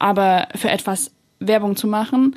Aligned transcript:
Aber 0.00 0.48
für 0.56 0.70
etwas 0.70 1.12
Werbung 1.38 1.76
zu 1.76 1.86
machen, 1.86 2.34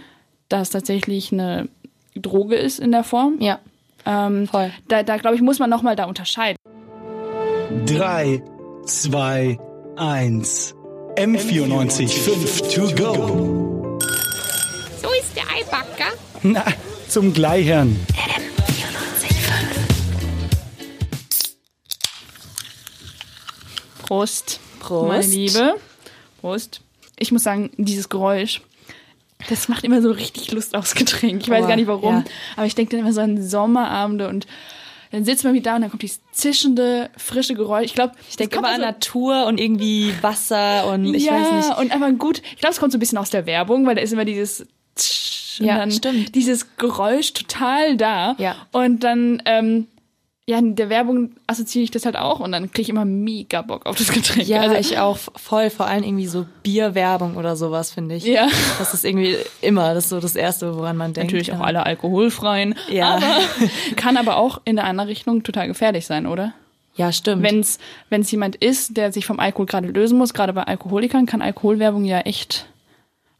das 0.49 0.69
tatsächlich 0.69 1.31
eine 1.31 1.67
Droge 2.15 2.55
ist 2.55 2.79
in 2.79 2.91
der 2.91 3.03
Form, 3.03 3.37
Ja, 3.39 3.57
ähm, 4.05 4.47
voll. 4.47 4.71
da, 4.89 5.01
da 5.01 5.17
glaube 5.17 5.35
ich, 5.37 5.41
muss 5.41 5.57
man 5.57 5.69
nochmal 5.71 5.95
da 5.95 6.05
unterscheiden. 6.05 6.57
3, 7.87 8.43
2, 8.85 9.57
1. 9.95 10.75
M94 11.15 12.07
5 12.09 12.61
to 12.73 12.81
go. 12.95 13.99
So 15.01 15.07
ist 15.19 15.35
der 15.35 15.43
Eibacker. 15.55 16.11
Na, 16.43 16.65
zum 17.07 17.33
Gleichern. 17.33 17.95
Prost. 24.05 24.59
Prost. 24.79 25.07
Meine 25.07 25.25
Liebe. 25.25 25.75
Prost. 26.41 26.81
Ich 27.23 27.31
muss 27.31 27.43
sagen, 27.43 27.71
dieses 27.77 28.09
Geräusch, 28.09 28.61
das 29.49 29.67
macht 29.67 29.83
immer 29.83 30.01
so 30.01 30.11
richtig 30.11 30.51
Lust 30.51 30.75
aufs 30.75 30.95
Getränk. 30.95 31.41
Ich 31.41 31.49
weiß 31.49 31.65
Oh, 31.65 31.67
gar 31.67 31.75
nicht 31.75 31.87
warum, 31.87 32.15
ja. 32.17 32.23
aber 32.55 32.65
ich 32.65 32.75
denke 32.75 32.91
dann 32.91 32.99
immer 33.01 33.13
so 33.13 33.21
an 33.21 33.41
Sommerabende 33.41 34.29
und 34.29 34.45
dann 35.11 35.25
sitzt 35.25 35.43
man 35.43 35.53
wieder 35.53 35.71
da 35.71 35.75
und 35.75 35.81
dann 35.83 35.89
kommt 35.91 36.01
dieses 36.01 36.21
zischende, 36.31 37.09
frische 37.17 37.53
Geräusch. 37.53 37.85
Ich 37.85 37.93
glaube, 37.93 38.13
Ich 38.29 38.35
denke 38.35 38.57
immer 38.57 38.69
an 38.69 38.81
Natur 38.81 39.45
und 39.45 39.59
irgendwie 39.59 40.11
Wasser 40.21 40.87
und 40.91 41.13
ich 41.13 41.25
ja, 41.25 41.33
weiß 41.33 41.67
nicht. 41.67 41.77
und 41.77 41.91
einfach 41.91 42.09
gut. 42.17 42.41
Ich 42.53 42.57
glaube, 42.59 42.73
es 42.73 42.79
kommt 42.79 42.91
so 42.91 42.97
ein 42.97 42.99
bisschen 42.99 43.17
aus 43.19 43.29
der 43.29 43.45
Werbung, 43.45 43.85
weil 43.85 43.95
da 43.95 44.01
ist 44.01 44.11
immer 44.13 44.25
dieses 44.25 44.65
Tsch 44.95 45.59
und 45.59 45.67
Ja, 45.67 45.77
dann 45.77 45.91
stimmt. 45.91 46.33
dieses 46.33 46.77
Geräusch 46.77 47.33
total 47.33 47.95
da. 47.95 48.35
Ja. 48.39 48.55
Und 48.71 49.03
dann, 49.03 49.41
ähm, 49.45 49.87
ja, 50.45 50.57
in 50.57 50.75
der 50.75 50.89
Werbung 50.89 51.31
assoziiere 51.47 51.85
ich 51.85 51.91
das 51.91 52.05
halt 52.05 52.17
auch 52.17 52.41
und 52.41 52.51
dann 52.51 52.69
kriege 52.69 52.81
ich 52.81 52.89
immer 52.89 53.05
mega 53.05 53.61
Bock 53.61 53.85
auf 53.85 53.95
das 53.95 54.11
Getränk. 54.11 54.45
Ja, 54.45 54.61
also, 54.61 54.75
ich 54.75 54.99
auch 54.99 55.17
voll, 55.17 55.69
vor 55.69 55.87
allem 55.87 56.03
irgendwie 56.03 56.27
so 56.27 56.45
Bierwerbung 56.63 57.37
oder 57.37 57.55
sowas, 57.55 57.91
finde 57.91 58.15
ich. 58.15 58.25
Ja. 58.25 58.47
Das 58.77 58.93
ist 58.93 59.05
irgendwie 59.05 59.37
immer, 59.61 59.93
das 59.93 60.05
ist 60.05 60.09
so 60.09 60.19
das 60.19 60.35
Erste, 60.35 60.75
woran 60.75 60.97
man 60.97 61.13
denkt. 61.13 61.31
Natürlich 61.31 61.53
auch 61.53 61.59
ja. 61.59 61.65
alle 61.65 61.85
alkoholfreien. 61.85 62.75
Ja. 62.89 63.15
Aber 63.15 63.39
kann 63.95 64.17
aber 64.17 64.35
auch 64.35 64.59
in 64.65 64.75
der 64.75 64.85
anderen 64.85 65.09
Richtung 65.09 65.43
total 65.43 65.67
gefährlich 65.67 66.05
sein, 66.05 66.27
oder? 66.27 66.53
Ja, 66.95 67.11
stimmt. 67.13 67.41
Wenn 67.41 67.61
es 67.61 67.79
wenn 68.09 68.21
es 68.21 68.31
jemand 68.31 68.57
ist, 68.57 68.97
der 68.97 69.13
sich 69.13 69.25
vom 69.25 69.39
Alkohol 69.39 69.65
gerade 69.65 69.87
lösen 69.87 70.17
muss, 70.17 70.33
gerade 70.33 70.51
bei 70.51 70.63
Alkoholikern, 70.63 71.25
kann 71.25 71.41
Alkoholwerbung 71.41 72.03
ja 72.03 72.19
echt 72.19 72.67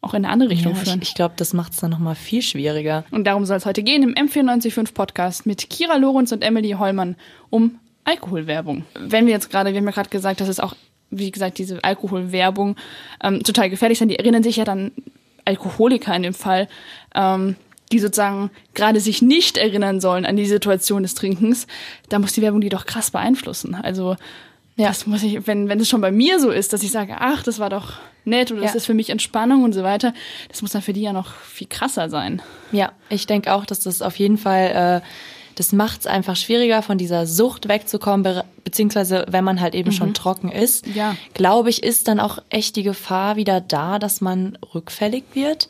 auch 0.04 0.14
in 0.14 0.26
eine 0.26 0.30
andere 0.34 0.50
Richtung 0.50 0.74
ja, 0.74 0.80
führen. 0.80 1.02
ich 1.02 1.10
ich 1.10 1.16
glaube, 1.16 1.36
das 1.38 1.54
macht 1.54 1.74
es 1.74 1.80
dann 1.80 1.92
nochmal 1.92 2.16
viel 2.16 2.42
schwieriger. 2.42 3.06
Und 3.12 3.24
darum 3.26 3.46
soll 3.46 3.58
es 3.58 3.66
heute 3.66 3.84
gehen 3.84 4.04
im 4.04 4.14
M945 4.16 4.94
Podcast 4.94 5.46
mit 5.46 5.70
Kira 5.70 5.96
Lorenz 5.96 6.32
und 6.32 6.44
Emily 6.44 6.72
Hollmann 6.72 7.16
um 7.50 7.80
Alkoholwerbung. 8.04 8.84
Wenn 9.00 9.26
wir 9.26 9.34
jetzt 9.34 9.50
gerade, 9.50 9.72
wir 9.72 9.78
haben 9.78 9.86
ja 9.86 9.92
gerade 9.92 10.10
gesagt, 10.10 10.42
dass 10.42 10.50
es 10.50 10.60
auch, 10.60 10.76
wie 11.10 11.32
gesagt, 11.32 11.58
diese 11.58 11.84
Alkoholwerbung 11.84 12.76
ähm, 13.24 13.44
total 13.44 13.70
gefährlich 13.70 13.98
sind. 13.98 14.10
Die 14.10 14.20
erinnern 14.20 14.44
sich 14.44 14.58
ja 14.58 14.66
dann 14.66 14.92
Alkoholiker 15.46 16.16
in 16.16 16.24
dem 16.24 16.34
Fall, 16.34 16.68
ähm, 17.16 17.56
die 17.92 18.00
sozusagen 18.00 18.50
gerade 18.74 19.00
sich 19.00 19.22
nicht 19.22 19.58
erinnern 19.58 20.02
sollen 20.02 20.26
an 20.26 20.36
die 20.36 20.46
Situation 20.46 21.04
des 21.04 21.16
Trinkens. 21.16 21.68
Da 22.10 22.20
muss 22.20 22.34
die 22.34 22.42
Werbung 22.42 22.62
die 22.62 22.70
doch 22.70 22.86
krass 22.86 23.12
beeinflussen. 23.12 23.76
Also 23.76 24.16
Ja. 24.76 24.88
das 24.88 25.06
muss 25.08 25.24
ich, 25.24 25.48
wenn, 25.48 25.70
wenn 25.70 25.80
es 25.80 25.88
schon 25.90 26.02
bei 26.02 26.12
mir 26.12 26.40
so 26.40 26.50
ist, 26.50 26.74
dass 26.74 26.84
ich 26.84 26.92
sage, 26.92 27.16
ach, 27.20 27.44
das 27.44 27.60
war 27.60 27.70
doch 27.70 27.94
nett 28.26 28.52
oder 28.52 28.62
das 28.62 28.72
Ja. 28.72 28.78
ist 28.78 28.86
für 28.86 28.94
mich 28.94 29.10
Entspannung 29.10 29.64
und 29.64 29.74
so 29.74 29.84
weiter, 29.84 30.14
das 30.50 30.62
muss 30.62 30.72
dann 30.72 30.82
für 30.82 30.94
die 30.94 31.02
ja 31.02 31.14
noch 31.14 31.34
viel 31.36 31.68
krasser 31.68 32.10
sein. 32.10 32.42
Ja, 32.72 32.92
ich 33.10 33.26
denke 33.28 33.54
auch, 33.54 33.66
dass 33.66 33.82
das 33.82 34.02
auf 34.02 34.18
jeden 34.18 34.38
Fall, 34.38 35.02
äh, 35.04 35.08
das 35.56 35.72
macht 35.72 36.02
es 36.02 36.08
einfach 36.08 36.36
schwieriger, 36.36 36.82
von 36.82 36.98
dieser 36.98 37.26
Sucht 37.28 37.68
wegzukommen, 37.68 38.24
be 38.24 38.44
beziehungsweise 38.64 39.26
wenn 39.30 39.44
man 39.44 39.60
halt 39.60 39.76
eben 39.76 39.92
schon 39.92 40.14
trocken 40.14 40.50
ist, 40.50 40.88
Mhm. 40.88 40.94
Ja. 40.96 41.16
glaube 41.34 41.70
ich, 41.70 41.84
ist 41.84 42.08
dann 42.08 42.20
auch 42.22 42.40
echt 42.50 42.78
die 42.78 42.84
Gefahr 42.84 43.36
wieder 43.36 43.60
da, 43.60 44.00
dass 44.00 44.22
man 44.22 44.58
rückfällig 44.74 45.24
wird. 45.34 45.68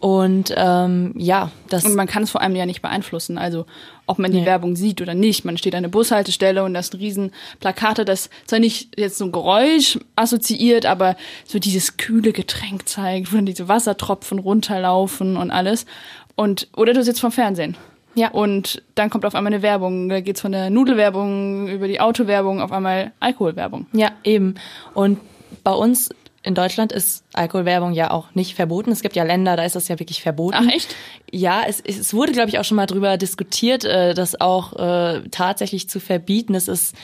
Und 0.00 0.52
ähm, 0.56 1.14
ja, 1.16 1.50
das 1.68 1.84
Und 1.84 1.94
man 1.94 2.06
kann 2.08 2.24
es 2.24 2.30
vor 2.30 2.42
allem 2.42 2.54
ja 2.56 2.66
nicht 2.66 2.82
beeinflussen. 2.82 3.38
Also 3.38 3.64
ob 4.06 4.18
man 4.18 4.32
die 4.32 4.40
Nee. 4.40 4.46
Werbung 4.46 4.74
sieht 4.76 5.00
oder 5.00 5.14
nicht. 5.14 5.44
Man 5.44 5.56
steht 5.56 5.74
an 5.74 5.82
der 5.84 5.88
Bushaltestelle 5.90 6.64
und 6.64 6.74
da 6.74 6.80
ist 6.80 6.94
ein 6.94 6.98
riesen 7.00 7.32
Plakate, 7.60 8.04
das 8.04 8.28
zwar 8.46 8.58
nicht 8.58 8.98
jetzt 8.98 9.18
so 9.18 9.24
ein 9.24 9.32
Geräusch 9.32 9.98
assoziiert, 10.16 10.84
aber 10.84 11.16
so 11.46 11.58
dieses 11.58 11.96
kühle 11.96 12.32
Getränk 12.32 12.88
zeigt, 12.88 13.32
wo 13.32 13.36
dann 13.36 13.46
diese 13.46 13.68
Wassertropfen 13.68 14.38
runterlaufen 14.40 15.36
und 15.36 15.50
alles. 15.50 15.86
Und 16.34 16.68
oder 16.76 16.92
du 16.92 17.02
sitzt 17.02 17.20
vom 17.20 17.32
Fernsehen. 17.32 17.76
Ja. 18.16 18.30
Und 18.30 18.82
dann 18.94 19.10
kommt 19.10 19.24
auf 19.24 19.34
einmal 19.34 19.52
eine 19.52 19.62
Werbung. 19.62 20.08
Da 20.08 20.20
geht's 20.20 20.40
von 20.40 20.52
der 20.52 20.70
Nudelwerbung 20.70 21.68
über 21.68 21.86
die 21.86 22.00
Autowerbung 22.00 22.60
auf 22.60 22.72
einmal 22.72 23.12
Alkoholwerbung. 23.20 23.86
Ja, 23.92 24.10
eben. 24.24 24.56
Und 24.94 25.20
bei 25.62 25.72
uns 25.72 26.10
in 26.46 26.54
Deutschland 26.54 26.92
ist 26.92 27.24
Alkoholwerbung 27.32 27.92
ja 27.92 28.12
auch 28.12 28.32
nicht 28.34 28.54
verboten. 28.54 28.92
Es 28.92 29.02
gibt 29.02 29.16
ja 29.16 29.24
Länder, 29.24 29.56
da 29.56 29.64
ist 29.64 29.74
das 29.74 29.88
ja 29.88 29.98
wirklich 29.98 30.22
verboten. 30.22 30.56
Ach, 30.56 30.72
echt? 30.72 30.94
Ja, 31.32 31.62
es, 31.66 31.80
es 31.80 32.14
wurde, 32.14 32.30
glaube 32.30 32.48
ich, 32.48 32.60
auch 32.60 32.64
schon 32.64 32.76
mal 32.76 32.86
drüber 32.86 33.16
diskutiert, 33.16 33.84
äh, 33.84 34.14
das 34.14 34.40
auch 34.40 34.72
äh, 34.74 35.22
tatsächlich 35.32 35.88
zu 35.88 35.98
verbieten. 35.98 36.54
Es 36.54 36.68
ist 36.68 36.94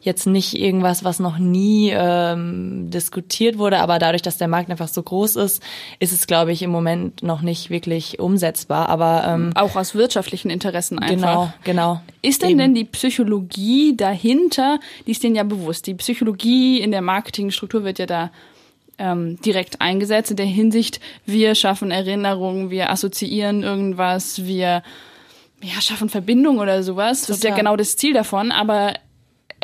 jetzt 0.00 0.26
nicht 0.26 0.58
irgendwas, 0.58 1.04
was 1.04 1.20
noch 1.20 1.38
nie 1.38 1.92
ähm, 1.94 2.90
diskutiert 2.90 3.56
wurde, 3.56 3.78
aber 3.78 4.00
dadurch, 4.00 4.22
dass 4.22 4.36
der 4.36 4.48
Markt 4.48 4.68
einfach 4.68 4.88
so 4.88 5.00
groß 5.00 5.36
ist, 5.36 5.62
ist 6.00 6.12
es, 6.12 6.26
glaube 6.26 6.50
ich, 6.50 6.62
im 6.62 6.70
Moment 6.70 7.22
noch 7.22 7.40
nicht 7.40 7.70
wirklich 7.70 8.18
umsetzbar. 8.18 8.88
Aber 8.88 9.24
ähm, 9.28 9.52
Auch 9.54 9.76
aus 9.76 9.94
wirtschaftlichen 9.94 10.50
Interessen 10.50 10.98
einfach. 10.98 11.14
genau, 11.14 11.52
genau. 11.62 12.00
Ist 12.20 12.42
denn 12.42 12.50
Eben. 12.50 12.58
denn 12.58 12.74
die 12.74 12.84
Psychologie 12.84 13.96
dahinter, 13.96 14.80
die 15.06 15.12
ist 15.12 15.22
denen 15.22 15.36
ja 15.36 15.44
bewusst. 15.44 15.86
Die 15.86 15.94
Psychologie 15.94 16.80
in 16.80 16.90
der 16.90 17.00
Marketingstruktur 17.00 17.84
wird 17.84 18.00
ja 18.00 18.06
da 18.06 18.30
ähm, 18.98 19.40
direkt 19.40 19.80
eingesetzt 19.80 20.30
in 20.30 20.36
der 20.36 20.46
Hinsicht, 20.46 21.00
wir 21.24 21.54
schaffen 21.54 21.90
Erinnerungen, 21.90 22.70
wir 22.70 22.90
assoziieren 22.90 23.62
irgendwas, 23.62 24.44
wir 24.44 24.82
ja, 25.62 25.80
schaffen 25.80 26.08
Verbindung 26.08 26.58
oder 26.58 26.82
sowas. 26.82 27.22
Das 27.22 27.38
ist 27.38 27.44
ja 27.44 27.50
Total. 27.50 27.64
genau 27.64 27.76
das 27.76 27.96
Ziel 27.96 28.12
davon, 28.12 28.52
aber 28.52 28.94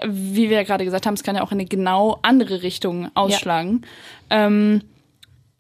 wie 0.05 0.51
wir 0.51 0.57
ja 0.57 0.63
gerade 0.65 0.85
gesagt 0.85 1.07
haben, 1.07 1.15
es 1.15 1.23
kann 1.23 1.37
ja 1.37 1.43
auch 1.43 1.53
in 1.53 1.61
eine 1.61 1.69
genau 1.69 2.19
andere 2.23 2.63
Richtung 2.63 3.11
ausschlagen. 3.15 3.83
Ähm, 4.31 4.83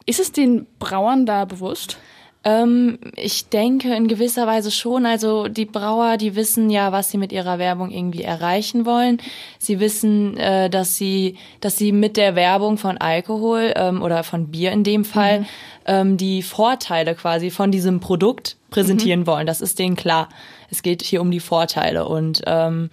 ist 0.06 0.20
es 0.20 0.32
den 0.32 0.66
Brauern 0.78 1.24
da 1.24 1.44
bewusst? 1.44 1.98
Ähm, 2.44 2.98
ich 3.16 3.48
denke 3.48 3.94
in 3.94 4.06
gewisser 4.06 4.46
Weise 4.46 4.70
schon. 4.70 5.06
Also 5.06 5.48
die 5.48 5.64
Brauer, 5.64 6.18
die 6.18 6.36
wissen 6.36 6.68
ja, 6.68 6.92
was 6.92 7.10
sie 7.10 7.16
mit 7.16 7.32
ihrer 7.32 7.58
Werbung 7.58 7.90
irgendwie 7.90 8.22
erreichen 8.22 8.84
wollen. 8.84 9.18
Sie 9.58 9.80
wissen, 9.80 10.36
äh, 10.36 10.68
dass 10.68 10.96
sie, 10.96 11.38
dass 11.60 11.78
sie 11.78 11.92
mit 11.92 12.18
der 12.18 12.36
Werbung 12.36 12.76
von 12.76 12.98
Alkohol 12.98 13.72
ähm, 13.76 14.02
oder 14.02 14.24
von 14.24 14.48
Bier 14.50 14.72
in 14.72 14.84
dem 14.84 15.06
Fall 15.06 15.46
ähm, 15.86 16.18
die 16.18 16.42
Vorteile 16.42 17.14
quasi 17.14 17.50
von 17.50 17.70
diesem 17.70 18.00
Produkt 18.00 18.56
präsentieren 18.70 19.26
wollen. 19.26 19.46
Das 19.46 19.62
ist 19.62 19.78
denen 19.78 19.96
klar. 19.96 20.28
Es 20.70 20.82
geht 20.82 21.02
hier 21.02 21.22
um 21.22 21.30
die 21.30 21.40
Vorteile 21.40 22.06
und 22.06 22.42
ähm, 22.46 22.90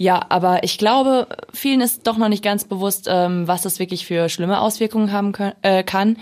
ja, 0.00 0.24
aber 0.28 0.62
ich 0.62 0.78
glaube, 0.78 1.26
vielen 1.52 1.80
ist 1.80 2.06
doch 2.06 2.16
noch 2.16 2.28
nicht 2.28 2.44
ganz 2.44 2.64
bewusst, 2.64 3.08
ähm, 3.10 3.48
was 3.48 3.62
das 3.62 3.80
wirklich 3.80 4.06
für 4.06 4.28
schlimme 4.28 4.60
Auswirkungen 4.60 5.10
haben 5.10 5.32
können, 5.32 5.54
äh, 5.62 5.82
kann. 5.82 6.16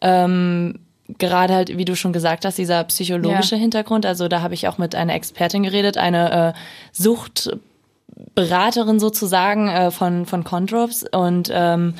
Ähm, 0.00 0.78
gerade 1.16 1.54
halt, 1.54 1.78
wie 1.78 1.84
du 1.86 1.96
schon 1.96 2.12
gesagt 2.12 2.44
hast, 2.44 2.58
dieser 2.58 2.84
psychologische 2.84 3.54
Ja. 3.54 3.60
Hintergrund. 3.60 4.04
Also 4.04 4.28
da 4.28 4.42
habe 4.42 4.54
ich 4.54 4.68
auch 4.68 4.78
mit 4.78 4.94
einer 4.94 5.14
Expertin 5.14 5.62
geredet, 5.62 5.96
eine 5.96 6.54
äh, 6.54 6.58
Suchtberaterin 6.92 9.00
sozusagen 9.00 9.68
äh, 9.68 9.90
von 9.90 10.26
von 10.26 10.44
Condrops 10.44 11.04
und 11.10 11.50
ähm, 11.52 11.94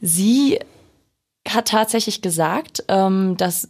sie 0.00 0.58
hat 1.48 1.68
tatsächlich 1.68 2.22
gesagt, 2.22 2.84
ähm, 2.88 3.36
dass 3.36 3.68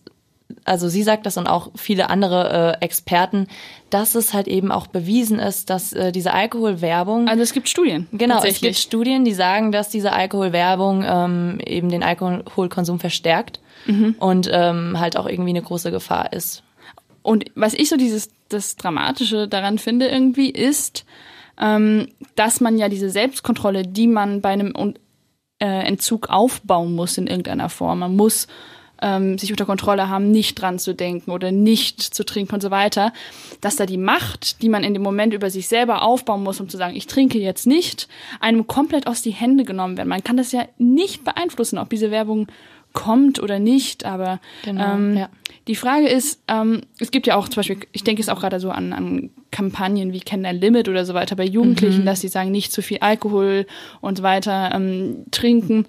also 0.64 0.88
sie 0.88 1.02
sagt 1.02 1.26
das 1.26 1.36
und 1.36 1.46
auch 1.46 1.70
viele 1.74 2.08
andere 2.08 2.76
äh, 2.80 2.84
Experten, 2.84 3.48
dass 3.90 4.14
es 4.14 4.32
halt 4.32 4.48
eben 4.48 4.70
auch 4.70 4.86
bewiesen 4.86 5.38
ist, 5.38 5.70
dass 5.70 5.92
äh, 5.92 6.12
diese 6.12 6.32
Alkoholwerbung 6.32 7.28
Also 7.28 7.42
es 7.42 7.52
gibt 7.52 7.68
Studien. 7.68 8.06
Genau, 8.12 8.42
es 8.42 8.60
gibt 8.60 8.76
Studien, 8.76 9.24
die 9.24 9.34
sagen, 9.34 9.72
dass 9.72 9.88
diese 9.88 10.12
Alkoholwerbung 10.12 11.04
ähm, 11.06 11.60
eben 11.64 11.88
den 11.88 12.02
Alkoholkonsum 12.02 13.00
verstärkt 13.00 13.60
und 14.18 14.48
ähm, 14.52 14.98
halt 14.98 15.16
auch 15.16 15.26
irgendwie 15.26 15.50
eine 15.50 15.62
große 15.62 15.90
Gefahr 15.90 16.32
ist. 16.32 16.62
Und 17.22 17.46
was 17.54 17.74
ich 17.74 17.88
so 17.88 17.96
dieses 17.96 18.30
das 18.48 18.76
Dramatische 18.76 19.48
daran 19.48 19.78
finde 19.78 20.06
irgendwie 20.06 20.50
ist, 20.50 21.04
ähm, 21.60 22.08
dass 22.34 22.60
man 22.60 22.78
ja 22.78 22.88
diese 22.88 23.10
Selbstkontrolle, 23.10 23.82
die 23.82 24.06
man 24.06 24.40
bei 24.40 24.50
einem 24.50 24.72
äh, 25.58 25.86
Entzug 25.86 26.28
aufbauen 26.28 26.94
muss 26.94 27.18
in 27.18 27.26
irgendeiner 27.26 27.68
Form, 27.68 28.00
man 28.00 28.14
muss 28.14 28.46
ähm, 29.02 29.38
sich 29.38 29.50
unter 29.50 29.66
Kontrolle 29.66 30.08
haben, 30.08 30.30
nicht 30.30 30.60
dran 30.60 30.78
zu 30.78 30.94
denken 30.94 31.30
oder 31.30 31.52
nicht 31.52 32.00
zu 32.00 32.24
trinken 32.24 32.54
und 32.54 32.62
so 32.62 32.70
weiter, 32.70 33.12
dass 33.60 33.76
da 33.76 33.86
die 33.86 33.98
Macht, 33.98 34.62
die 34.62 34.68
man 34.68 34.84
in 34.84 34.94
dem 34.94 35.02
Moment 35.02 35.34
über 35.34 35.50
sich 35.50 35.68
selber 35.68 36.02
aufbauen 36.02 36.42
muss, 36.42 36.60
um 36.60 36.68
zu 36.68 36.76
sagen, 36.76 36.96
ich 36.96 37.06
trinke 37.06 37.38
jetzt 37.38 37.66
nicht, 37.66 38.08
einem 38.40 38.66
komplett 38.66 39.06
aus 39.06 39.22
die 39.22 39.32
Hände 39.32 39.64
genommen 39.64 39.96
werden. 39.96 40.08
Man 40.08 40.24
kann 40.24 40.36
das 40.36 40.52
ja 40.52 40.66
nicht 40.78 41.24
beeinflussen, 41.24 41.78
ob 41.78 41.90
diese 41.90 42.10
Werbung 42.10 42.46
kommt 42.96 43.40
oder 43.40 43.60
nicht, 43.60 44.04
aber 44.04 44.40
Genau, 44.64 44.94
ähm, 44.94 45.16
ja. 45.16 45.28
die 45.68 45.76
Frage 45.76 46.08
ist, 46.08 46.40
ähm, 46.48 46.80
es 46.98 47.12
gibt 47.12 47.26
ja 47.28 47.36
auch 47.36 47.48
zum 47.48 47.56
Beispiel, 47.56 47.78
ich 47.92 48.02
denke 48.02 48.22
es 48.22 48.28
auch 48.28 48.40
gerade 48.40 48.58
so 48.58 48.70
an, 48.70 48.92
an 48.92 49.30
Kampagnen 49.52 50.12
wie 50.12 50.20
Kennen 50.20 50.42
dein 50.42 50.56
Limit 50.58 50.88
oder 50.88 51.04
so 51.04 51.12
weiter 51.14 51.36
bei 51.36 51.44
Jugendlichen, 51.44 52.06
dass 52.06 52.22
sie 52.22 52.28
sagen, 52.28 52.50
nicht 52.50 52.72
zu 52.72 52.82
viel 52.82 52.98
Alkohol 52.98 53.66
und 54.00 54.16
so 54.18 54.22
weiter 54.24 54.72
ähm, 54.74 55.26
trinken. 55.30 55.84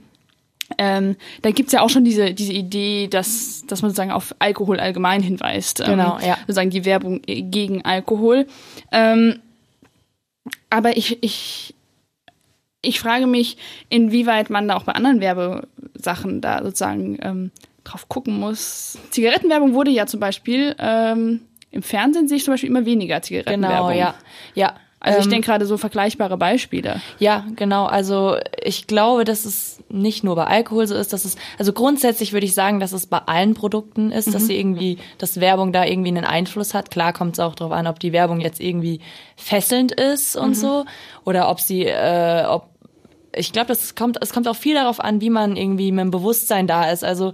ähm, 0.77 1.15
da 1.43 1.51
gibt's 1.51 1.71
ja 1.71 1.81
auch 1.81 1.89
schon 1.89 2.03
diese, 2.03 2.33
diese 2.33 2.51
Idee, 2.51 3.07
dass, 3.07 3.63
dass 3.67 3.81
man 3.81 3.89
sozusagen 3.89 4.11
auf 4.11 4.35
Alkohol 4.39 4.79
allgemein 4.81 5.23
hinweist. 5.23 5.83
Genau, 5.85 6.17
ähm, 6.19 6.27
ja. 6.27 6.37
Sozusagen 6.41 6.69
die 6.71 6.83
Werbung 6.83 7.21
gegen 7.25 7.85
Alkohol. 7.85 8.47
Ähm, 8.91 9.39
aber 10.69 10.97
ich, 10.97 11.23
ich, 11.23 11.73
ich 12.81 12.99
frage 12.99 13.27
mich, 13.27 13.57
inwieweit 13.89 14.49
man 14.49 14.67
da 14.67 14.75
auch 14.75 14.83
bei 14.83 14.93
anderen 14.93 15.21
Werbesachen 15.97 16.41
da 16.41 16.63
sozusagen 16.63 17.17
ähm, 17.21 17.51
drauf 17.83 18.07
gucken 18.09 18.39
muss. 18.39 18.97
Zigarettenwerbung 19.11 19.73
wurde 19.73 19.91
ja 19.91 20.05
zum 20.05 20.19
Beispiel 20.19 20.75
ähm, 20.79 21.41
im 21.71 21.81
Fernsehen 21.83 22.27
sehe 22.27 22.37
ich 22.37 22.45
zum 22.45 22.53
Beispiel 22.53 22.69
immer 22.69 22.85
weniger 22.85 23.21
Zigarettenwerbung. 23.21 23.89
Genau, 23.89 23.99
ja. 23.99 24.15
Ja. 24.55 24.73
Also 24.99 25.19
ich 25.19 25.25
Ähm, 25.25 25.31
denke 25.31 25.45
gerade 25.45 25.67
so 25.67 25.77
vergleichbare 25.77 26.37
Beispiele. 26.37 26.99
Ja, 27.19 27.45
genau. 27.55 27.85
Also 27.85 28.37
ich 28.63 28.87
glaube, 28.87 29.25
dass 29.25 29.45
es 29.45 29.83
nicht 29.89 30.23
nur 30.23 30.35
bei 30.35 30.45
Alkohol 30.45 30.87
so 30.87 30.95
ist, 30.95 31.13
dass 31.13 31.23
es, 31.23 31.35
also 31.59 31.71
grundsätzlich 31.71 32.33
würde 32.33 32.47
ich 32.47 32.55
sagen, 32.55 32.79
dass 32.79 32.93
es 32.93 33.05
bei 33.05 33.19
allen 33.19 33.53
Produkten 33.53 34.11
ist, 34.11 34.33
dass 34.33 34.47
sie 34.47 34.57
irgendwie, 34.57 34.97
dass 35.19 35.39
Werbung 35.39 35.71
da 35.71 35.85
irgendwie 35.85 36.09
einen 36.09 36.25
Einfluss 36.25 36.73
hat. 36.73 36.89
Klar 36.89 37.13
kommt 37.13 37.33
es 37.33 37.39
auch 37.39 37.53
darauf 37.53 37.73
an, 37.73 37.85
ob 37.85 37.99
die 37.99 38.11
Werbung 38.11 38.41
jetzt 38.41 38.59
irgendwie 38.59 38.99
fesselnd 39.35 39.91
ist 39.91 40.35
und 40.35 40.55
so 40.55 40.85
oder 41.25 41.49
ob 41.49 41.59
sie, 41.59 41.85
äh, 41.85 42.45
ob 42.47 42.69
ich 43.37 43.53
glaube, 43.53 43.67
das 43.67 43.95
kommt, 43.95 44.17
es 44.21 44.33
kommt 44.33 44.47
auch 44.47 44.55
viel 44.55 44.75
darauf 44.75 44.99
an, 44.99 45.21
wie 45.21 45.29
man 45.29 45.55
irgendwie 45.55 45.91
mit 45.91 46.03
dem 46.03 46.11
Bewusstsein 46.11 46.67
da 46.67 46.89
ist. 46.89 47.03
Also 47.03 47.33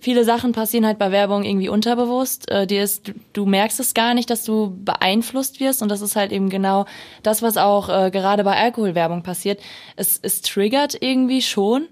viele 0.00 0.24
Sachen 0.24 0.52
passieren 0.52 0.84
halt 0.84 0.98
bei 0.98 1.12
Werbung 1.12 1.44
irgendwie 1.44 1.68
unterbewusst. 1.68 2.50
Äh, 2.50 2.66
dir 2.66 2.82
ist, 2.82 3.12
du, 3.32 3.46
merkst 3.46 3.78
es 3.80 3.94
gar 3.94 4.14
nicht, 4.14 4.30
dass 4.30 4.44
du 4.44 4.76
beeinflusst 4.84 5.60
wirst. 5.60 5.80
Und 5.80 5.90
das 5.90 6.00
ist 6.00 6.16
halt 6.16 6.32
eben 6.32 6.50
genau 6.50 6.86
das, 7.22 7.40
was 7.40 7.56
auch 7.56 7.88
äh, 7.88 8.10
gerade 8.10 8.42
bei 8.42 8.56
Alkoholwerbung 8.56 9.22
passiert. 9.22 9.60
Es, 9.96 10.18
es 10.20 10.42
triggert 10.42 10.96
irgendwie 11.00 11.40
schon. 11.40 11.86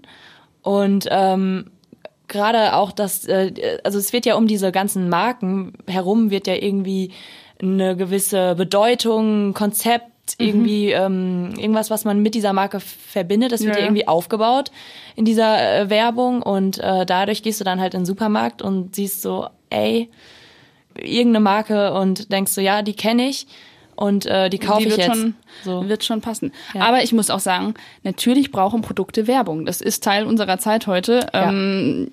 Und 0.61 1.07
ähm, 1.09 1.71
gerade 2.27 2.75
auch 2.75 2.91
das, 2.91 3.25
äh, 3.25 3.79
also 3.83 3.97
es 3.97 4.11
wird 4.11 4.25
ja 4.25 4.35
um 4.35 4.45
diese 4.45 4.71
ganzen 4.71 5.07
Marken 5.07 5.73
herum 5.87 6.31
wird 6.31 6.47
ja 6.47 6.55
irgendwie 6.55 7.11
eine 7.61 7.95
gewisse 7.95 8.55
Bedeutung, 8.55 9.53
Konzept, 9.53 10.10
irgendwie 10.39 10.91
ähm, 10.91 11.53
irgendwas, 11.57 11.89
was 11.89 12.05
man 12.05 12.21
mit 12.21 12.35
dieser 12.35 12.53
Marke 12.53 12.79
verbindet. 12.79 13.51
Das 13.51 13.61
wird 13.61 13.75
Ja, 13.75 13.79
ja, 13.79 13.85
irgendwie 13.85 14.07
aufgebaut 14.07 14.71
in 15.15 15.25
dieser 15.25 15.81
äh, 15.81 15.89
Werbung 15.89 16.41
und 16.41 16.79
äh, 16.79 17.05
dadurch 17.05 17.43
gehst 17.43 17.59
du 17.59 17.63
dann 17.63 17.79
halt 17.79 17.93
in 17.93 18.01
den 18.01 18.05
Supermarkt 18.05 18.61
und 18.61 18.95
siehst 18.95 19.21
so, 19.21 19.47
ey, 19.69 20.09
irgendeine 20.95 21.43
Marke 21.43 21.93
und 21.93 22.31
denkst 22.31 22.51
so, 22.51 22.61
ja, 22.61 22.81
die 22.81 22.93
kenne 22.93 23.27
ich 23.27 23.47
und 23.95 24.25
äh, 24.25 24.49
die 24.49 24.57
kaufe 24.57 24.83
die 24.83 24.89
ich 24.89 24.97
jetzt. 24.97 25.15
schon, 25.15 25.35
so. 25.63 25.87
wird 25.87 26.03
schon 26.03 26.21
passen. 26.21 26.51
Ja. 26.73 26.81
Aber 26.81 27.03
ich 27.03 27.13
muss 27.13 27.29
auch 27.29 27.39
sagen, 27.39 27.75
natürlich 28.03 28.51
brauchen 28.51 28.81
Produkte 28.81 29.27
Werbung. 29.27 29.65
Das 29.65 29.79
ist 29.79 30.03
Teil 30.03 30.25
unserer 30.25 30.57
Zeit 30.57 30.87
heute. 30.87 31.27
Ja. 31.33 31.49
Ähm, 31.49 32.09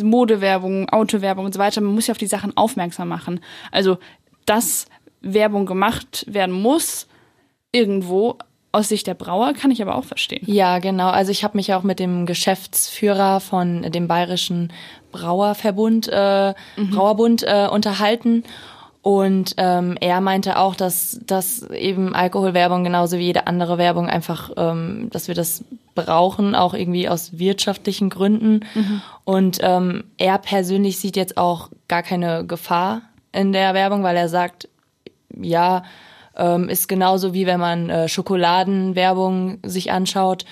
Modewerbung, 0.00 0.88
Autowerbung 0.90 1.46
und 1.46 1.54
so 1.54 1.58
weiter. 1.58 1.80
Man 1.80 1.94
muss 1.94 2.06
ja 2.06 2.12
auf 2.12 2.18
die 2.18 2.26
Sachen 2.26 2.56
aufmerksam 2.56 3.08
machen. 3.08 3.40
Also, 3.72 3.98
dass 4.46 4.86
Werbung 5.20 5.66
gemacht 5.66 6.24
werden 6.28 6.54
muss, 6.54 7.08
irgendwo 7.72 8.38
aus 8.70 8.88
Sicht 8.88 9.06
der 9.06 9.14
Brauer, 9.14 9.54
kann 9.54 9.70
ich 9.70 9.80
aber 9.80 9.96
auch 9.96 10.04
verstehen. 10.04 10.44
Ja, 10.46 10.78
genau. 10.78 11.08
Also 11.08 11.32
ich 11.32 11.42
habe 11.42 11.56
mich 11.56 11.72
auch 11.74 11.82
mit 11.82 11.98
dem 11.98 12.26
Geschäftsführer 12.26 13.40
von 13.40 13.82
dem 13.82 14.08
Bayerischen 14.08 14.72
Brauerverbund, 15.10 16.08
äh, 16.08 16.54
Brauerbund 16.90 17.42
äh, 17.44 17.66
unterhalten. 17.70 18.44
Und 19.00 19.54
ähm, 19.56 19.96
er 20.00 20.20
meinte 20.20 20.58
auch, 20.58 20.74
dass, 20.74 21.18
dass 21.24 21.62
eben 21.70 22.14
Alkoholwerbung 22.14 22.84
genauso 22.84 23.16
wie 23.16 23.22
jede 23.22 23.46
andere 23.46 23.78
Werbung 23.78 24.06
einfach, 24.06 24.50
ähm, 24.56 25.08
dass 25.10 25.28
wir 25.28 25.34
das 25.34 25.64
brauchen, 25.94 26.54
auch 26.54 26.74
irgendwie 26.74 27.08
aus 27.08 27.38
wirtschaftlichen 27.38 28.10
Gründen. 28.10 28.66
Und 29.24 29.58
ähm, 29.62 30.04
er 30.18 30.36
persönlich 30.38 30.98
sieht 30.98 31.16
jetzt 31.16 31.38
auch 31.38 31.70
gar 31.88 32.02
keine 32.02 32.44
Gefahr 32.44 33.02
in 33.32 33.52
der 33.52 33.72
Werbung, 33.72 34.02
weil 34.02 34.16
er 34.16 34.28
sagt, 34.28 34.68
ja, 35.40 35.84
ähm, 36.38 36.68
ist 36.68 36.88
genauso 36.88 37.34
wie 37.34 37.46
wenn 37.46 37.60
man 37.60 37.90
äh, 37.90 38.08
Schokoladenwerbung 38.08 39.58
sich 39.64 39.90
anschaut, 39.92 40.44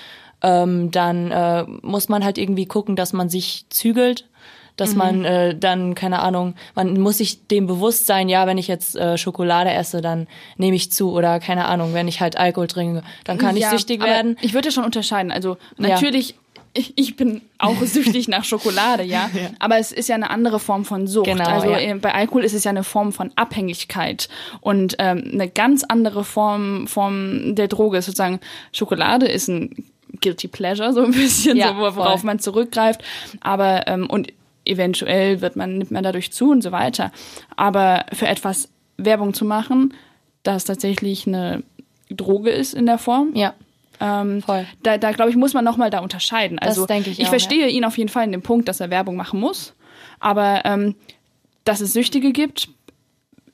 ähm, 0.42 0.90
dann 0.90 1.30
äh, 1.30 1.64
muss 1.82 2.08
man 2.08 2.24
halt 2.24 2.38
irgendwie 2.38 2.66
gucken, 2.66 2.96
dass 2.96 3.12
man 3.12 3.28
sich 3.28 3.66
zügelt, 3.70 4.28
dass 4.76 4.94
man 4.94 5.24
äh, 5.24 5.56
dann, 5.56 5.94
keine 5.94 6.18
Ahnung, 6.18 6.54
man 6.74 7.00
muss 7.00 7.18
sich 7.18 7.46
dem 7.48 7.66
bewusst 7.66 8.04
sein, 8.04 8.28
ja, 8.28 8.46
wenn 8.46 8.58
ich 8.58 8.68
jetzt 8.68 8.94
äh, 8.94 9.16
Schokolade 9.16 9.70
esse, 9.70 10.02
dann 10.02 10.26
nehme 10.58 10.76
ich 10.76 10.92
zu 10.92 11.12
oder 11.12 11.40
keine 11.40 11.64
Ahnung, 11.64 11.94
wenn 11.94 12.08
ich 12.08 12.20
halt 12.20 12.36
Alkohol 12.36 12.66
trinke, 12.66 13.02
dann 13.24 13.38
kann 13.38 13.56
ich 13.56 13.62
Ja, 13.62 13.70
süchtig 13.70 14.02
aber 14.02 14.10
werden. 14.10 14.36
Ich 14.42 14.52
würde 14.52 14.70
schon 14.70 14.84
unterscheiden. 14.84 15.32
Also 15.32 15.56
Ja. 15.78 15.88
natürlich, 15.88 16.30
ich, 16.30 16.36
ich 16.96 17.16
bin 17.16 17.42
auch 17.58 17.80
süchtig 17.82 18.28
nach 18.28 18.44
Schokolade, 18.44 19.02
ja. 19.04 19.30
Aber 19.58 19.78
es 19.78 19.92
ist 19.92 20.08
ja 20.08 20.14
eine 20.14 20.30
andere 20.30 20.58
Form 20.58 20.84
von 20.84 21.06
Sucht. 21.06 21.26
Genau, 21.26 21.44
also 21.44 21.70
ja. 21.70 21.78
äh, 21.78 21.94
bei 21.94 22.14
Alkohol 22.14 22.44
ist 22.44 22.54
es 22.54 22.64
ja 22.64 22.70
eine 22.70 22.84
Form 22.84 23.12
von 23.12 23.30
Abhängigkeit 23.36 24.28
und 24.60 24.96
ähm, 24.98 25.30
eine 25.32 25.48
ganz 25.48 25.84
andere 25.84 26.24
Form, 26.24 26.86
Form 26.86 27.54
der 27.54 27.68
Droge 27.68 27.98
ist 27.98 28.06
sozusagen 28.06 28.40
Schokolade 28.72 29.26
ist 29.26 29.48
ein 29.48 29.84
guilty 30.20 30.48
pleasure 30.48 30.92
so 30.92 31.02
ein 31.04 31.10
bisschen, 31.12 31.56
Ja, 31.56 31.68
so, 31.68 31.76
worauf 31.76 32.20
voll. 32.20 32.26
man 32.26 32.38
zurückgreift. 32.38 33.02
Aber 33.40 33.86
ähm, 33.86 34.08
und 34.08 34.32
eventuell 34.64 35.40
wird 35.40 35.56
man 35.56 35.78
nimmt 35.78 35.90
man 35.90 36.02
dadurch 36.02 36.32
zu 36.32 36.50
und 36.50 36.62
so 36.62 36.72
weiter. 36.72 37.12
Aber 37.56 38.06
für 38.12 38.26
etwas 38.26 38.68
Werbung 38.96 39.34
zu 39.34 39.44
machen, 39.44 39.94
das 40.42 40.64
tatsächlich 40.64 41.26
eine 41.26 41.62
Droge 42.10 42.50
ist 42.50 42.74
in 42.74 42.86
der 42.86 42.98
Form, 42.98 43.32
Ja, 43.34 43.54
ähm, 44.00 44.42
Voll. 44.42 44.66
Da, 44.82 44.98
da 44.98 45.12
glaube 45.12 45.30
ich, 45.30 45.36
muss 45.36 45.54
man 45.54 45.64
nochmal 45.64 45.90
da 45.90 46.00
unterscheiden. 46.00 46.58
Das 46.58 46.70
Also 46.70 46.86
denke 46.86 47.10
ich 47.10 47.18
ich 47.18 47.26
auch, 47.26 47.30
verstehe 47.30 47.68
ihn 47.68 47.84
auf 47.84 47.96
jeden 47.98 48.10
Fall 48.10 48.24
in 48.24 48.32
dem 48.32 48.42
Punkt, 48.42 48.68
dass 48.68 48.80
er 48.80 48.90
Werbung 48.90 49.16
machen 49.16 49.40
muss. 49.40 49.74
Aber 50.20 50.62
ähm, 50.64 50.94
dass 51.64 51.80
es 51.80 51.92
Süchtige 51.92 52.32
gibt, 52.32 52.68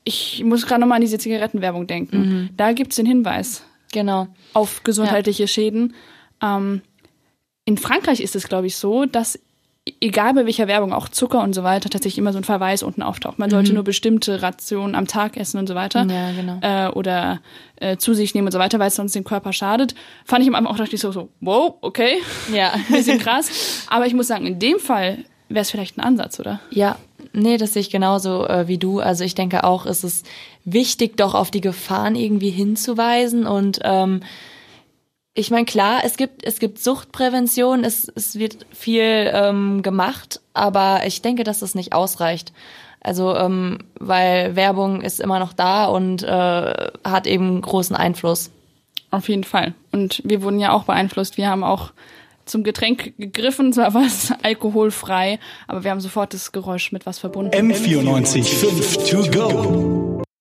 ich 0.04 0.42
muss 0.44 0.66
gerade 0.66 0.80
nochmal 0.80 0.96
an 0.96 1.02
diese 1.02 1.18
Zigarettenwerbung 1.18 1.86
denken. 1.86 2.18
Mhm. 2.18 2.50
Da 2.56 2.72
gibt 2.72 2.92
es 2.92 2.96
den 2.96 3.06
Hinweis 3.06 3.64
genau. 3.92 4.28
auf 4.52 4.82
gesundheitliche 4.82 5.46
Schäden. 5.46 5.94
Ähm, 6.42 6.82
in 7.64 7.78
Frankreich 7.78 8.20
ist 8.20 8.34
es, 8.34 8.48
glaube 8.48 8.66
ich, 8.66 8.76
so, 8.76 9.06
dass 9.06 9.38
egal 10.00 10.34
bei 10.34 10.44
welcher 10.44 10.68
Werbung, 10.68 10.92
auch 10.92 11.08
Zucker 11.08 11.42
und 11.42 11.54
so 11.54 11.64
weiter, 11.64 11.90
tatsächlich 11.90 12.18
immer 12.18 12.32
so 12.32 12.38
ein 12.38 12.44
Verweis 12.44 12.82
unten 12.82 13.02
auftaucht. 13.02 13.38
Man 13.38 13.50
sollte 13.50 13.72
nur 13.72 13.82
bestimmte 13.82 14.40
Rationen 14.42 14.94
am 14.94 15.08
Tag 15.08 15.36
essen 15.36 15.58
und 15.58 15.66
so 15.66 15.74
weiter. 15.74 16.04
Mhm. 16.04 16.10
Ja, 16.10 16.32
genau. 16.32 16.58
Äh, 16.60 16.90
oder 16.92 17.40
äh, 17.76 17.96
zu 17.96 18.14
sich 18.14 18.34
nehmen 18.34 18.46
und 18.46 18.52
so 18.52 18.60
weiter, 18.60 18.78
weil 18.78 18.88
es 18.88 18.96
sonst 18.96 19.14
dem 19.14 19.24
Körper 19.24 19.52
schadet. 19.52 19.94
Fand 20.24 20.42
ich 20.42 20.48
am 20.48 20.54
Anfang 20.54 20.72
auch, 20.72 20.78
dachte 20.78 20.94
ich 20.94 21.00
so, 21.00 21.10
so 21.10 21.30
wow, 21.40 21.74
okay, 21.80 22.18
Ja. 22.52 22.74
bisschen 22.90 23.18
krass. 23.18 23.86
Aber 23.88 24.06
ich 24.06 24.14
muss 24.14 24.28
sagen, 24.28 24.46
in 24.46 24.60
dem 24.60 24.78
Fall 24.78 25.18
wäre 25.48 25.62
es 25.62 25.70
vielleicht 25.70 25.98
ein 25.98 26.00
Ansatz, 26.00 26.38
oder? 26.38 26.60
Ja, 26.70 26.96
nee, 27.32 27.56
das 27.56 27.72
sehe 27.72 27.80
ich 27.80 27.90
genauso 27.90 28.46
äh, 28.46 28.68
wie 28.68 28.78
du. 28.78 29.00
Also 29.00 29.24
ich 29.24 29.34
denke 29.34 29.64
auch, 29.64 29.86
es 29.86 30.04
ist 30.04 30.26
wichtig, 30.64 31.16
doch 31.16 31.34
auf 31.34 31.50
die 31.50 31.60
Gefahren 31.60 32.14
irgendwie 32.14 32.50
hinzuweisen 32.50 33.46
und 33.46 33.80
ähm, 33.82 34.20
ich 35.34 35.50
meine, 35.50 35.64
klar, 35.64 36.02
es 36.04 36.16
gibt, 36.16 36.44
es 36.44 36.58
gibt 36.58 36.78
Suchtprävention, 36.78 37.84
es, 37.84 38.10
es 38.14 38.38
wird 38.38 38.66
viel 38.70 39.30
ähm, 39.32 39.82
gemacht, 39.82 40.40
aber 40.52 41.06
ich 41.06 41.22
denke, 41.22 41.42
dass 41.42 41.60
das 41.60 41.74
nicht 41.74 41.94
ausreicht. 41.94 42.52
Also, 43.00 43.34
ähm, 43.34 43.78
weil 43.98 44.54
Werbung 44.54 45.00
ist 45.00 45.20
immer 45.20 45.38
noch 45.38 45.52
da 45.54 45.86
und 45.86 46.22
äh, 46.22 46.90
hat 47.04 47.26
eben 47.26 47.60
großen 47.60 47.96
Einfluss. 47.96 48.50
Auf 49.10 49.28
jeden 49.28 49.44
Fall. 49.44 49.74
Und 49.90 50.22
wir 50.24 50.42
wurden 50.42 50.60
ja 50.60 50.72
auch 50.72 50.84
beeinflusst. 50.84 51.36
Wir 51.36 51.48
haben 51.48 51.64
auch 51.64 51.92
zum 52.44 52.62
Getränk 52.62 53.14
gegriffen, 53.18 53.72
zwar 53.72 53.94
war 53.94 54.06
es 54.06 54.32
alkoholfrei, 54.42 55.38
aber 55.66 55.84
wir 55.84 55.90
haben 55.90 56.00
sofort 56.00 56.34
das 56.34 56.52
Geräusch 56.52 56.92
mit 56.92 57.06
was 57.06 57.18
verbunden. 57.18 57.54
M94 57.54 58.44
5 58.44 59.10
to 59.10 59.30
go. 59.30 60.01